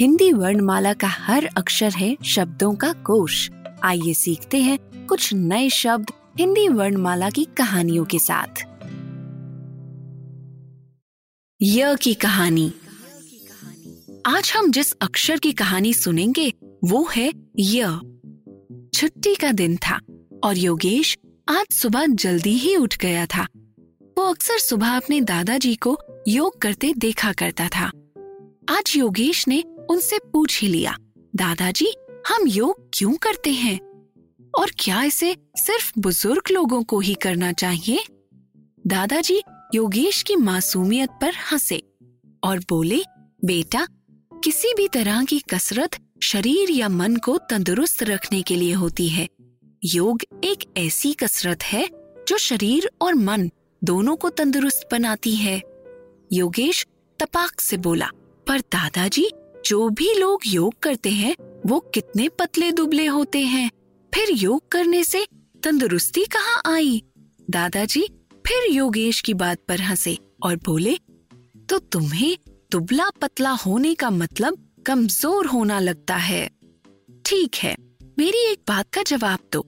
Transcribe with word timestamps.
Hindi 0.00 0.32
वर्णमाला 0.32 0.92
का 0.92 1.08
हर 1.08 1.44
अक्षर 1.56 1.92
है 1.92 2.16
शब्दों 2.24 2.74
का 2.74 2.92
कोश। 2.92 3.50
आइए 3.82 4.14
सीखते 4.14 4.56
हैं 4.56 5.06
कुछ 5.06 5.34
नए 5.34 5.70
शब्द 5.70 6.10
हिंदी 6.38 6.68
वर्णमाला 6.68 7.30
की 7.30 7.44
कहानियों 7.44 8.04
के 8.04 8.18
साथ। 8.18 8.62
य 11.62 11.96
की 12.02 12.14
कहानी। 12.14 12.72
आज 14.26 14.52
हम 14.56 14.70
जिस 14.70 14.92
अक्षर 14.92 15.38
की 15.38 15.52
कहानी 15.52 15.94
सुनेंगे, 15.94 16.52
वो 16.84 17.08
है 17.16 17.32
य। 17.60 17.86
छुट्टी 18.94 19.34
का 19.34 19.52
दिन 19.52 19.76
था 19.76 20.00
और 20.44 20.58
योगेश 20.58 21.18
आज 21.48 21.74
सुबह 21.74 22.06
जल्दी 22.06 22.52
ही 22.52 22.76
उठ 22.76 22.98
गया 22.98 23.26
था। 23.26 23.46
वो 24.18 24.22
अक्सर 24.22 24.58
सुबह 24.58 24.96
अपने 24.96 25.20
दादाजी 25.20 25.74
को 25.74 25.98
योग 26.28 26.60
करते 26.62 26.94
देखा 26.98 27.32
करता 27.32 27.68
था। 27.68 27.90
आज 28.70 28.92
योगेश 28.96 29.48
ने 29.48 29.64
उनसे 29.90 30.18
पूछ 30.32 30.60
ही 30.60 30.68
लिया, 30.68 30.96
दादाजी, 31.36 31.92
हम 32.28 32.48
योग 32.48 32.90
क्यों 32.94 33.14
करते 33.14 33.50
हैं? 33.50 33.78
और 34.58 34.70
क्या 34.78 35.02
इसे 35.02 35.36
सिर्फ़ 35.56 35.92
बुज़ुर्ग 35.98 36.42
लोगों 36.52 36.82
को 36.82 37.00
ही 37.00 37.14
करना 37.14 37.52
चाहिए? 37.52 38.04
दादाजी 38.86 39.42
योगेश 39.74 40.22
की 40.22 40.36
मासूमियत 40.36 41.10
पर 41.10 41.34
हंसे 41.52 41.82
और 42.44 42.58
बोले, 42.58 43.02
बेटा, 43.44 43.86
किसी 44.44 44.74
भी 44.76 44.88
तरह 44.88 45.24
की 45.24 45.38
कसरत 45.38 45.90
शरीर 46.22 46.70
या 46.70 46.88
मन 46.88 47.16
को 47.16 47.38
तंदुरुस्त 47.38 48.02
रखने 48.02 48.42
के 48.42 48.56
लिए 48.56 48.72
होती 48.72 49.08
है। 49.08 49.28
योग 49.84 50.22
एक 50.44 50.74
ऐसी 50.76 51.12
कसरत 51.12 51.62
है 51.62 51.88
जो 52.28 52.38
शरीर 52.38 52.90
और 53.00 53.14
मन 53.14 53.50
दोनों 53.84 54.16
को 54.16 54.30
तंदुरुस्त 54.30 54.88
बनाती 54.92 55.34
है। 55.36 55.62
योगेश 56.32 56.86
तपाक 57.18 57.60
से 57.60 57.76
बोला, 57.76 58.10
पर 58.46 58.60
दादाजी 58.60 59.30
जो 59.66 59.88
भी 59.88 60.12
लोग 60.14 60.42
योग 60.46 60.78
करते 60.82 61.10
हैं, 61.10 61.34
वो 61.66 61.78
कितने 61.94 62.28
पतले 62.28 62.70
दुबले 62.72 63.06
होते 63.06 63.42
हैं। 63.42 63.70
फिर 64.12 64.30
योग 64.32 64.68
करने 64.68 65.02
से 65.04 65.26
तंदुरुस्ती 65.62 66.24
कहाँ 66.26 66.60
आई? 66.66 67.02
दादाजी 67.48 68.06
फिर 68.46 68.70
योगेश 68.70 69.20
की 69.20 69.34
बात 69.34 69.58
पर 69.68 69.80
हंसे 69.80 70.16
और 70.42 70.56
बोले 70.56 70.96
तो 71.68 71.78
तुम्हें 71.78 72.36
दुबला 72.72 73.08
पतला 73.20 73.50
होने 73.56 73.94
का 73.94 74.10
मतलब 74.10 74.64
कमज़ोर 74.86 75.46
होना 75.46 75.78
लगता 75.80 76.16
है। 76.16 76.46
ठीक 77.24 77.54
है, 77.54 77.74
मेरी 78.18 78.38
एक 78.50 78.60
बात 78.68 78.90
का 78.94 79.02
जवाब 79.02 79.38
दो। 79.52 79.64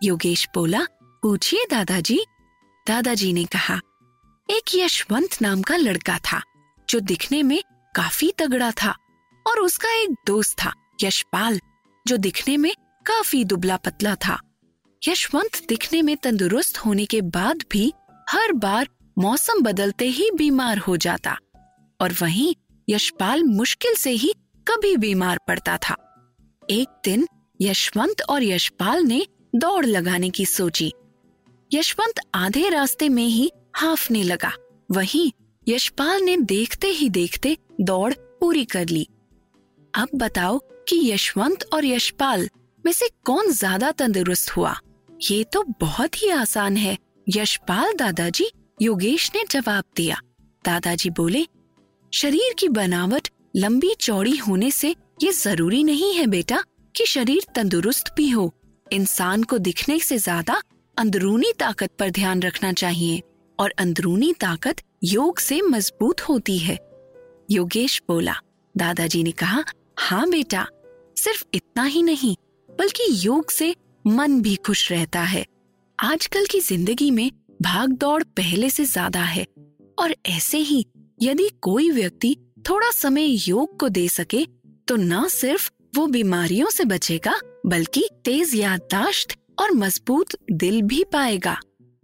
योगेश 0.00 0.46
बोला, 0.54 0.84
पूछिए 1.22 1.66
दादाजी। 1.70 2.18
दादाजी 2.86 3.32
ने 3.32 3.44
कहा, 3.44 3.80
एक 4.48 4.74
यशवंत 4.74 5.40
नाम 5.42 5.62
का 5.62 5.76
लड़का 5.76 6.18
था, 6.22 6.42
जो 6.88 7.00
दिखने 7.00 7.42
में 7.42 7.62
काफ़ी 7.94 8.32
तगड़ा 8.38 8.70
था। 8.72 8.94
और 9.46 9.60
उसका 9.60 9.92
एक 9.92 10.10
दोस्त 10.26 10.56
था, 10.64 10.72
यशपाल, 11.02 11.60
जो 12.06 12.16
दिखने 12.16 12.56
में 12.56 12.74
काफ़ी 13.06 13.44
दुबला 13.44 13.76
पतला 13.76 14.14
था। 14.14 14.38
यशवंत 15.08 15.66
दिखने 15.68 16.02
में 16.02 16.16
तंदुरुस्त 16.16 16.78
होने 16.78 17.04
के 17.04 17.20
बाद 17.20 17.62
भी 17.70 17.92
हर 18.30 18.52
बार 18.52 18.88
मौसम 19.18 19.62
बदलते 19.62 20.04
ही 20.04 20.30
बीमार 20.34 20.78
हो 20.78 20.96
जाता 20.96 21.36
और 22.00 22.14
वहीं 22.22 22.54
यशपाल 22.88 23.42
मुश्किल 23.44 23.94
से 23.94 24.10
ही 24.10 24.34
कभी 24.68 24.96
बीमार 24.96 25.38
पड़ता 25.48 25.78
था। 25.88 25.96
एक 26.70 26.88
दिन 27.04 27.28
यशवंत 27.60 28.22
और 28.28 28.42
यशपाल 28.42 29.02
ने 29.02 29.26
दौड़ 29.54 29.86
लगाने 29.86 30.30
की 30.30 30.46
सोची। 30.46 30.92
यशवंत 31.74 32.20
आधे 32.34 32.68
रास्ते 32.68 33.08
में 33.08 33.26
ही 33.26 33.50
हाफने 33.76 34.22
लगा। 34.22 34.52
वहीं 34.90 35.30
यशपाल 35.68 36.22
ने 36.22 36.36
देखते 36.36 36.86
ही 36.86 37.08
देखते 37.08 37.56
दौड़ 37.80 38.12
पूरी 38.14 38.64
कर 38.64 38.86
ली। 38.86 39.06
अब 39.94 40.08
बताओ 40.14 40.58
कि 40.88 40.96
यशवंत 41.10 41.64
और 41.74 41.84
यशपाल 41.84 42.48
में 42.84 42.92
से 42.92 43.08
कौन 43.24 43.50
ज़्यादा 43.50 43.90
तंदुरुस्त 43.90 44.50
हुआ? 44.50 44.74
ये 45.20 45.42
तो 45.44 45.62
बहुत 45.80 46.22
ही 46.22 46.28
आसान 46.30 46.76
है। 46.76 46.96
यशपाल 47.26 47.92
दादाजी 47.94 48.50
योगेश 48.82 49.30
ने 49.34 49.44
जवाब 49.50 49.84
दिया। 49.96 50.16
दादाजी 50.64 51.10
बोले, 51.10 51.44
शरीर 52.12 52.54
की 52.58 52.68
बनावट 52.68 53.28
लंबी 53.56 53.94
चौड़ी 54.00 54.36
होने 54.36 54.70
से 54.70 54.94
ये 55.22 55.32
ज़रूरी 55.32 55.82
नहीं 55.84 56.12
है 56.14 56.26
बेटा 56.26 56.62
कि 56.94 57.06
शरीर 57.06 57.46
तंदुरुस्त 57.54 58.12
भी 58.16 58.28
हो। 58.30 58.52
इंसान 58.86 59.42
को 59.42 59.58
दिखने 59.58 59.98
से 59.98 60.18
ज़्यादा 60.18 60.60
अंदरूनी 60.96 61.52
ताकत 61.58 61.90
पर 61.98 62.10
ध्यान 62.10 62.42
रखना 62.42 62.72
चाहिए 62.72 63.20
और 63.58 63.74
अंदरूनी 63.78 64.32
ताकत 64.40 64.80
योग 65.04 65.38
से 65.38 65.60
मज़बूत 65.62 66.20
होती 66.20 66.58
है। 66.58 66.78
योगेश 67.50 68.00
बोला। 68.08 68.34
दादाजी 68.74 69.22
ने 69.22 69.30
कहा 69.32 69.62
हाँ 69.96 70.28
बेटा, 70.30 70.66
सिर्फ़ 71.16 71.44
इतना 71.54 71.82
ही 71.84 72.02
नहीं, 72.02 72.34
बल्कि 72.68 73.04
योग 73.18 73.50
से 73.50 73.74
मन 74.04 74.40
भी 74.42 74.54
खुश 74.56 74.90
रहता 74.92 75.20
है। 75.22 75.44
आजकल 75.98 76.46
की 76.46 76.60
ज़िंदगी 76.60 77.10
में 77.10 77.30
भाग 77.62 77.92
दौड़ 77.92 78.22
पहले 78.36 78.70
से 78.70 78.84
ज़्यादा 78.84 79.22
है, 79.22 79.46
और 79.98 80.14
ऐसे 80.28 80.58
ही 80.58 80.84
यदि 81.18 81.48
कोई 81.62 81.90
व्यक्ति 81.90 82.36
थोड़ा 82.68 82.90
समय 82.90 83.36
योग 83.48 83.78
को 83.80 83.88
दे 83.88 84.06
सके 84.08 84.44
तो 84.88 84.96
न 84.96 85.26
सिर्फ़ 85.30 85.70
वो 85.94 86.06
बीमारियों 86.06 86.70
से 86.70 86.84
बचेगा, 86.84 87.34
बल्कि 87.66 88.08
तेज 88.24 88.54
याददाश्त 88.54 89.36
और 89.60 89.72
मज़बूत 89.72 90.36
दिल 90.52 90.80
भी 90.82 91.02
पाएगा। 91.12 91.56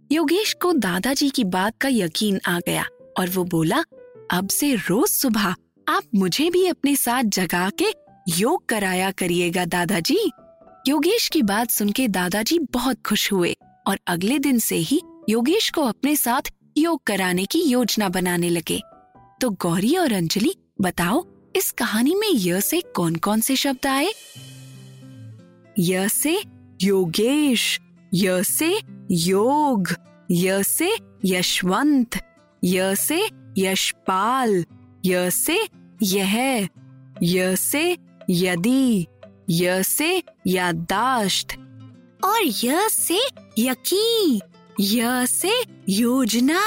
योगेश 0.09 0.53
को 0.53 0.71
दादाजी 0.73 1.29
की 1.29 1.43
बात 1.45 1.77
का 1.77 1.89
यकीन 1.89 2.39
आ 2.47 2.59
गया, 2.59 2.85
और 3.19 3.29
वो 3.29 3.43
बोला, 3.45 3.83
अब 4.31 4.49
से 4.49 4.73
रोज 4.75 5.09
सुबह 5.09 5.55
आप 5.89 6.03
मुझे 6.15 6.49
भी 6.49 6.67
अपने 6.67 6.95
साथ 6.95 7.23
जगा 7.23 7.69
के 7.69 7.85
योग 8.37 8.65
कराया 8.65 9.11
करिएगा, 9.11 9.65
दादाजी। 9.65 10.31
योगेश 10.87 11.27
की 11.27 11.41
बात 11.41 11.69
सुन 11.69 11.89
के 11.89 12.07
दादाजी 12.07 12.59
बहुत 12.59 13.01
खुश 13.05 13.31
हुए 13.31 13.55
और 13.87 13.99
अगले 14.07 14.39
दिन 14.39 14.59
से 14.59 14.75
ही 14.75 15.01
योगेश 15.29 15.69
को 15.69 15.83
अपने 15.83 16.15
साथ 16.15 16.51
योग 16.77 17.03
कराने 17.03 17.45
की 17.45 17.61
योजना 17.61 18.09
बनाने 18.09 18.49
लगे। 18.49 18.81
तो 19.41 19.49
गौरी 19.49 19.95
और 19.95 20.13
अंजलि, 20.13 20.55
बताओ, 20.81 21.25
इस 21.55 21.71
कहानी 21.71 22.15
में 22.15 22.29
य 22.33 22.61
से 22.61 22.81
कौन 22.81 23.15
कौन 23.15 23.39
से 23.39 23.55
शब्द 23.55 23.87
आए? 23.87 24.11
य 25.79 26.09
से 26.09 26.43
योगेश, 26.81 27.79
य 28.13 28.43
से 28.43 28.79
योग, 29.11 29.95
य 30.31 30.63
से 30.63 30.95
यशवंत, 31.25 32.19
य 32.65 32.95
से 32.95 33.29
यशपाल, 33.57 34.65
य 35.05 35.29
से 35.31 35.78
यह 36.03 36.67
य 37.23 37.55
से 37.55 37.97
यदि, 38.29 39.07
य 39.49 39.83
से 39.83 40.23
यादाश्त, 40.47 41.47
और 42.23 42.39
य 42.43 42.87
से 42.89 43.19
यकीन 43.59 44.39
य 44.79 45.25
से 45.25 45.63
योजना। 45.89 46.61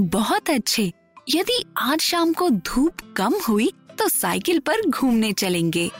बहुत 0.00 0.50
अच्छे। 0.50 0.92
यदि 1.34 1.64
आज 1.78 2.00
शाम 2.00 2.32
को 2.32 2.50
धूप 2.50 3.14
कम 3.16 3.34
हुई 3.48 3.72
तो 3.98 4.08
साइकिल 4.08 4.58
पर 4.58 4.90
घूमने 4.90 5.32
चलेंगे। 5.32 5.90